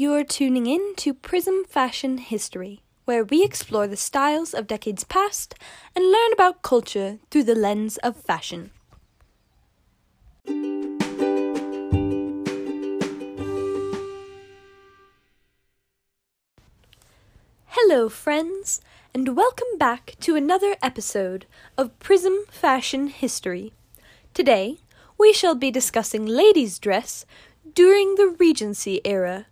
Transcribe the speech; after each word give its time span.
You're 0.00 0.22
tuning 0.22 0.68
in 0.68 0.94
to 0.98 1.12
Prism 1.12 1.64
Fashion 1.68 2.18
History, 2.18 2.82
where 3.04 3.24
we 3.24 3.42
explore 3.42 3.88
the 3.88 3.96
styles 3.96 4.54
of 4.54 4.68
decades 4.68 5.02
past 5.02 5.56
and 5.96 6.12
learn 6.12 6.32
about 6.32 6.62
culture 6.62 7.18
through 7.32 7.42
the 7.42 7.56
lens 7.56 7.96
of 7.96 8.16
fashion. 8.16 8.70
Hello, 17.66 18.08
friends, 18.08 18.80
and 19.12 19.36
welcome 19.36 19.78
back 19.78 20.14
to 20.20 20.36
another 20.36 20.76
episode 20.80 21.46
of 21.76 21.98
Prism 21.98 22.44
Fashion 22.52 23.08
History. 23.08 23.72
Today, 24.32 24.78
we 25.18 25.32
shall 25.32 25.56
be 25.56 25.72
discussing 25.72 26.24
ladies' 26.24 26.78
dress 26.78 27.26
during 27.74 28.14
the 28.14 28.36
Regency 28.38 29.00
era, 29.04 29.46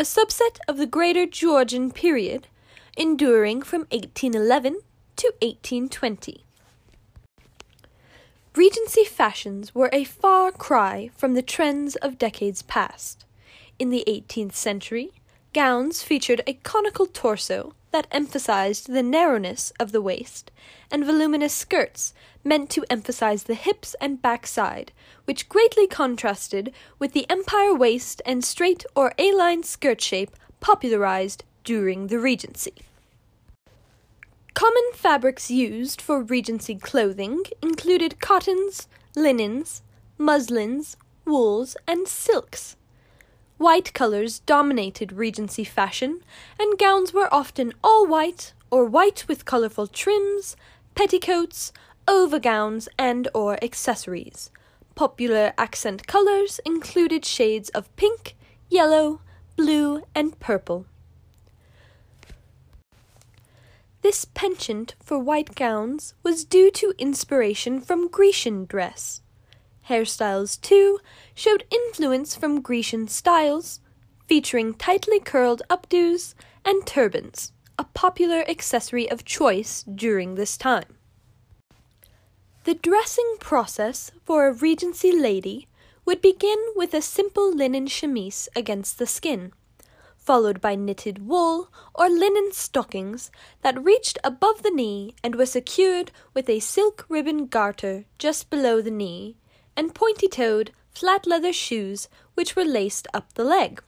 a 0.00 0.02
subset 0.02 0.56
of 0.66 0.78
the 0.78 0.86
Greater 0.86 1.26
Georgian 1.26 1.90
period, 1.90 2.46
enduring 2.96 3.60
from 3.60 3.80
1811 3.90 4.80
to 5.16 5.26
1820. 5.42 6.42
Regency 8.56 9.04
fashions 9.04 9.74
were 9.74 9.90
a 9.92 10.04
far 10.04 10.52
cry 10.52 11.10
from 11.18 11.34
the 11.34 11.42
trends 11.42 11.96
of 11.96 12.16
decades 12.16 12.62
past. 12.62 13.26
In 13.78 13.90
the 13.90 14.02
18th 14.08 14.54
century, 14.54 15.12
gowns 15.52 16.02
featured 16.02 16.40
a 16.46 16.54
conical 16.54 17.04
torso 17.04 17.74
that 17.92 18.06
emphasized 18.10 18.92
the 18.92 19.02
narrowness 19.02 19.72
of 19.80 19.92
the 19.92 20.02
waist, 20.02 20.50
and 20.90 21.04
voluminous 21.04 21.52
skirts 21.52 22.14
meant 22.44 22.70
to 22.70 22.84
emphasize 22.88 23.44
the 23.44 23.54
hips 23.54 23.94
and 24.00 24.22
backside, 24.22 24.92
which 25.24 25.48
greatly 25.48 25.86
contrasted 25.86 26.72
with 26.98 27.12
the 27.12 27.28
empire 27.28 27.74
waist 27.74 28.22
and 28.24 28.44
straight 28.44 28.84
or 28.94 29.12
A 29.18 29.32
line 29.32 29.62
skirt 29.62 30.00
shape 30.00 30.36
popularized 30.60 31.44
during 31.64 32.06
the 32.06 32.18
Regency. 32.18 32.74
Common 34.54 34.92
fabrics 34.94 35.50
used 35.50 36.00
for 36.00 36.22
Regency 36.22 36.74
clothing 36.74 37.42
included 37.62 38.20
cottons, 38.20 38.88
linens, 39.16 39.82
muslins, 40.18 40.96
wools, 41.24 41.76
and 41.86 42.06
silks. 42.06 42.76
White 43.60 43.92
colors 43.92 44.38
dominated 44.38 45.12
Regency 45.12 45.64
fashion, 45.64 46.22
and 46.58 46.78
gowns 46.78 47.12
were 47.12 47.28
often 47.30 47.74
all 47.84 48.06
white 48.06 48.54
or 48.70 48.86
white 48.86 49.28
with 49.28 49.44
colorful 49.44 49.86
trims, 49.86 50.56
petticoats, 50.94 51.70
overgowns, 52.08 52.88
and 52.98 53.28
or 53.34 53.62
accessories. 53.62 54.50
Popular 54.94 55.52
accent 55.58 56.06
colors 56.06 56.58
included 56.64 57.26
shades 57.26 57.68
of 57.74 57.94
pink, 57.96 58.34
yellow, 58.70 59.20
blue, 59.56 60.04
and 60.14 60.40
purple. 60.40 60.86
This 64.00 64.24
penchant 64.24 64.94
for 65.02 65.18
white 65.18 65.54
gowns 65.54 66.14
was 66.22 66.46
due 66.46 66.70
to 66.70 66.94
inspiration 66.96 67.82
from 67.82 68.08
Grecian 68.08 68.64
dress. 68.64 69.20
Hairstyles, 69.90 70.60
too, 70.60 71.00
showed 71.34 71.66
influence 71.68 72.36
from 72.36 72.62
Grecian 72.62 73.08
styles, 73.08 73.80
featuring 74.28 74.74
tightly 74.74 75.18
curled 75.18 75.62
updos 75.68 76.34
and 76.64 76.86
turbans, 76.86 77.50
a 77.76 77.82
popular 77.82 78.48
accessory 78.48 79.10
of 79.10 79.24
choice 79.24 79.82
during 79.82 80.36
this 80.36 80.56
time. 80.56 80.96
The 82.62 82.74
dressing 82.74 83.34
process 83.40 84.12
for 84.24 84.46
a 84.46 84.52
Regency 84.52 85.10
lady 85.10 85.66
would 86.04 86.22
begin 86.22 86.58
with 86.76 86.94
a 86.94 87.02
simple 87.02 87.52
linen 87.52 87.88
chemise 87.88 88.48
against 88.54 88.98
the 88.98 89.08
skin, 89.08 89.52
followed 90.16 90.60
by 90.60 90.76
knitted 90.76 91.26
wool 91.26 91.68
or 91.94 92.08
linen 92.08 92.52
stockings 92.52 93.32
that 93.62 93.82
reached 93.82 94.18
above 94.22 94.62
the 94.62 94.70
knee 94.70 95.14
and 95.24 95.34
were 95.34 95.46
secured 95.46 96.12
with 96.32 96.48
a 96.48 96.60
silk 96.60 97.06
ribbon 97.08 97.46
garter 97.46 98.04
just 98.18 98.50
below 98.50 98.80
the 98.80 98.90
knee 98.90 99.36
and 99.76 99.94
pointy 99.94 100.28
toed, 100.28 100.72
flat 100.90 101.26
leather 101.26 101.52
shoes 101.52 102.08
which 102.34 102.56
were 102.56 102.64
laced 102.64 103.06
up 103.14 103.32
the 103.34 103.44
leg. 103.44 103.82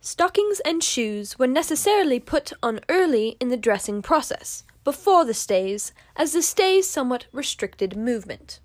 Stockings 0.00 0.60
and 0.60 0.84
shoes 0.84 1.38
were 1.38 1.48
necessarily 1.48 2.20
put 2.20 2.52
on 2.62 2.80
early 2.88 3.36
in 3.40 3.48
the 3.48 3.56
dressing 3.56 4.02
process, 4.02 4.62
before 4.84 5.24
the 5.24 5.34
stays, 5.34 5.92
as 6.14 6.32
the 6.32 6.42
stays 6.42 6.88
somewhat 6.88 7.26
restricted 7.32 7.96
movement. 7.96 8.60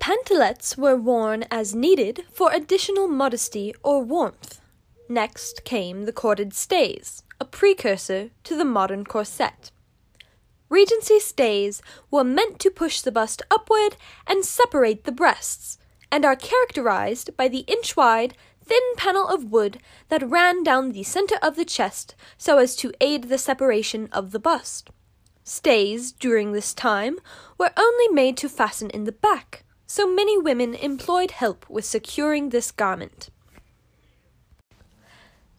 Pantalettes 0.00 0.76
were 0.76 0.96
worn 0.96 1.44
as 1.50 1.74
needed 1.74 2.24
for 2.32 2.50
additional 2.50 3.06
modesty 3.06 3.74
or 3.84 4.02
warmth. 4.02 4.60
Next 5.08 5.62
came 5.64 6.06
the 6.06 6.12
corded 6.12 6.54
stays, 6.54 7.22
a 7.38 7.44
precursor 7.44 8.30
to 8.44 8.56
the 8.56 8.64
modern 8.64 9.04
corset. 9.04 9.70
Regency 10.70 11.18
stays 11.18 11.82
were 12.12 12.22
meant 12.22 12.60
to 12.60 12.70
push 12.70 13.00
the 13.00 13.10
bust 13.10 13.42
upward 13.50 13.96
and 14.24 14.44
separate 14.44 15.02
the 15.02 15.12
breasts, 15.12 15.78
and 16.12 16.24
are 16.24 16.36
characterized 16.36 17.36
by 17.36 17.48
the 17.48 17.64
inch 17.66 17.96
wide, 17.96 18.36
thin 18.64 18.82
panel 18.96 19.26
of 19.26 19.50
wood 19.50 19.80
that 20.10 20.28
ran 20.28 20.62
down 20.62 20.92
the 20.92 21.02
center 21.02 21.36
of 21.42 21.56
the 21.56 21.64
chest 21.64 22.14
so 22.38 22.58
as 22.58 22.76
to 22.76 22.92
aid 23.00 23.24
the 23.24 23.36
separation 23.36 24.08
of 24.12 24.30
the 24.30 24.38
bust. 24.38 24.90
Stays 25.42 26.12
during 26.12 26.52
this 26.52 26.72
time 26.72 27.18
were 27.58 27.72
only 27.76 28.06
made 28.08 28.36
to 28.36 28.48
fasten 28.48 28.90
in 28.90 29.04
the 29.04 29.12
back, 29.12 29.64
so 29.88 30.06
many 30.06 30.38
women 30.38 30.76
employed 30.76 31.32
help 31.32 31.68
with 31.68 31.84
securing 31.84 32.50
this 32.50 32.70
garment. 32.70 33.28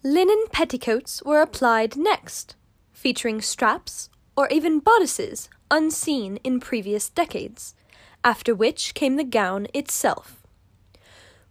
Linen 0.03 0.45
petticoats 0.53 1.21
were 1.23 1.41
applied 1.41 1.97
next, 1.97 2.55
featuring 2.93 3.41
straps 3.41 4.09
or 4.41 4.47
even 4.49 4.79
bodices 4.79 5.49
unseen 5.69 6.37
in 6.37 6.59
previous 6.59 7.09
decades, 7.09 7.75
after 8.23 8.55
which 8.55 8.95
came 8.95 9.15
the 9.15 9.23
gown 9.23 9.67
itself. 9.71 10.41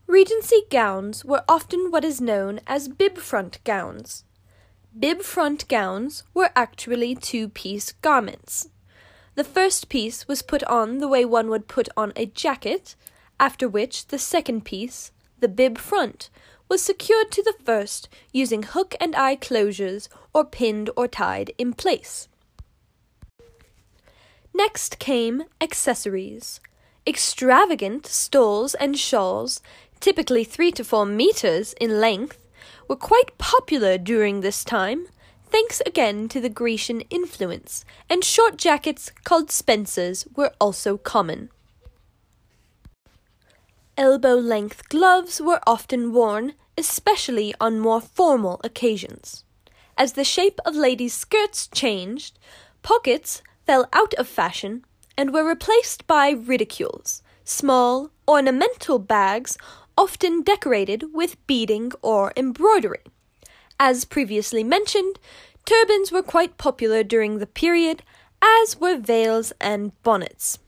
Regency 0.09 0.63
gowns 0.73 1.25
were 1.25 1.45
often 1.49 1.93
what 1.93 2.05
is 2.05 2.21
known 2.21 2.59
as 2.67 2.89
bib 2.89 3.17
front 3.17 3.63
gowns. 3.63 4.25
Bib 4.99 5.23
front 5.23 5.69
gowns 5.69 6.25
were 6.35 6.51
actually 6.57 7.15
two 7.15 7.49
piece 7.49 7.93
garments. 7.93 8.71
The 9.37 9.45
first 9.45 9.89
piece 9.89 10.27
was 10.27 10.43
put 10.43 10.65
on 10.65 10.99
the 10.99 11.07
way 11.07 11.25
one 11.25 11.49
would 11.49 11.69
put 11.69 11.89
on 11.97 12.13
a 12.17 12.27
jacket, 12.27 12.97
after 13.39 13.69
which 13.69 14.09
the 14.09 14.19
second 14.19 14.65
piece, 14.65 15.13
the 15.39 15.47
bib 15.47 15.79
front, 15.79 16.29
was 16.69 16.83
secured 16.83 17.31
to 17.31 17.43
the 17.45 17.55
first 17.65 18.09
using 18.33 18.65
hook 18.65 18.97
and 19.01 19.15
eye 19.15 19.37
closures 19.37 20.09
or 20.35 20.45
pinned 20.45 20.91
or 20.97 21.07
tied 21.07 21.53
in 21.57 21.73
place. 21.73 22.27
Next 24.55 24.99
came 24.99 25.45
accessories. 25.61 26.61
Extravagant 27.07 28.07
stoles 28.07 28.75
and 28.75 28.99
shawls, 28.99 29.61
typically 30.01 30.45
three 30.45 30.73
to 30.73 30.85
four 30.85 31.07
meters 31.07 31.75
in 31.81 32.01
length, 32.01 32.39
were 32.89 32.97
quite 32.97 33.39
popular 33.39 33.97
during 33.97 34.41
this 34.41 34.65
time, 34.65 35.07
thanks 35.47 35.81
again 35.87 36.29
to 36.29 36.41
the 36.41 36.49
Grecian 36.49 37.01
influence, 37.03 37.85
and 38.09 38.25
short 38.25 38.57
jackets 38.57 39.13
called 39.25 39.51
spencers 39.51 40.27
were 40.35 40.53
also 40.61 40.97
common. 40.97 41.51
Elbow 43.97 44.35
length 44.35 44.89
gloves 44.89 45.41
were 45.41 45.61
often 45.67 46.13
worn, 46.13 46.55
especially 46.77 47.55
on 47.61 47.79
more 47.79 48.01
formal 48.01 48.61
occasions. 48.65 49.45
As 49.97 50.15
the 50.15 50.25
shape 50.25 50.59
of 50.65 50.75
ladies' 50.75 51.15
skirts 51.15 51.69
changed, 51.69 52.39
pockets 52.83 53.43
fell 53.71 53.89
out 53.93 54.13
of 54.15 54.27
fashion 54.27 54.85
and 55.17 55.33
were 55.33 55.49
replaced 55.49 56.05
by 56.09 56.31
ridicules, 56.31 57.23
small, 57.45 58.11
ornamental 58.27 58.99
bags 58.99 59.57
often 59.97 60.43
decorated 60.43 61.05
with 61.15 61.37
beading 61.47 61.93
or 62.03 62.33
embroidery. 62.37 63.05
As 63.79 64.05
previously 64.05 64.65
mentioned, 64.65 65.21
turbans 65.65 66.11
were 66.11 66.21
quite 66.21 66.59
popular 66.59 67.05
during 67.05 67.39
the 67.39 67.47
period, 67.47 68.03
as 68.43 68.81
were 68.81 68.99
veils 68.99 69.53
and 69.61 69.93
bonnets. 70.03 70.59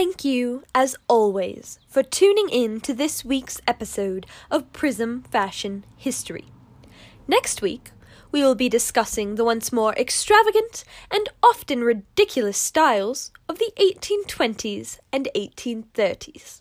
Thank 0.00 0.24
you, 0.24 0.64
as 0.74 0.96
always, 1.08 1.78
for 1.86 2.02
tuning 2.02 2.48
in 2.48 2.80
to 2.80 2.94
this 2.94 3.22
week's 3.22 3.60
episode 3.68 4.24
of 4.50 4.72
Prism 4.72 5.24
Fashion 5.24 5.84
History. 5.94 6.46
Next 7.28 7.60
week, 7.60 7.90
we 8.32 8.40
will 8.40 8.54
be 8.54 8.70
discussing 8.70 9.34
the 9.34 9.44
once 9.44 9.74
more 9.74 9.92
extravagant 9.96 10.84
and 11.10 11.28
often 11.42 11.84
ridiculous 11.84 12.56
styles 12.56 13.30
of 13.46 13.58
the 13.58 13.72
1820s 13.78 15.00
and 15.12 15.28
1830s. 15.36 16.59